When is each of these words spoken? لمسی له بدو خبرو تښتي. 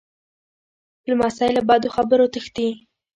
لمسی 1.09 1.49
له 1.55 1.61
بدو 1.67 1.89
خبرو 1.95 2.31
تښتي. 2.33 2.67